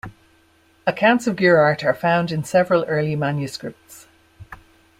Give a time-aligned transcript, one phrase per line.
[0.87, 4.07] Accounts of Girart are found in several early manuscripts.